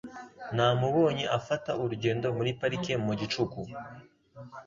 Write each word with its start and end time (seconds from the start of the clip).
Namubonye 0.55 1.25
afata 1.37 1.71
urugendo 1.81 2.27
muri 2.37 2.49
parike 2.59 2.93
mu 3.05 3.11
gicuku. 3.19 3.59